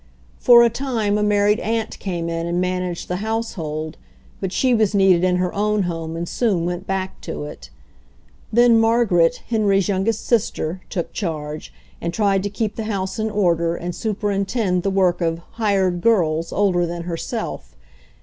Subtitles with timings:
[0.39, 3.97] For a time a married aunt came in and man aged the household,
[4.39, 7.69] but die was needed in her own home and soon went back to it.
[8.51, 13.29] Then Mar garet, Henry's youngest sister, took charge, and tried to keep the house in
[13.29, 17.75] order and superintend the work of "hired girls" older than herself.